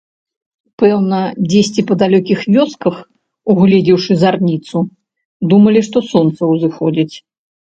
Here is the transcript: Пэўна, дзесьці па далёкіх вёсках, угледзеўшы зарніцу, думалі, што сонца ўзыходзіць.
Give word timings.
Пэўна, 0.83 1.19
дзесьці 1.49 1.81
па 1.91 1.97
далёкіх 2.03 2.39
вёсках, 2.55 2.95
угледзеўшы 3.55 4.13
зарніцу, 4.23 4.77
думалі, 5.53 5.79
што 5.91 5.97
сонца 6.11 6.41
ўзыходзіць. 6.55 7.15